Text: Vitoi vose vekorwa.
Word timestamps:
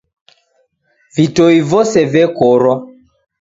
Vitoi 1.17 1.61
vose 1.75 2.05
vekorwa. 2.17 2.75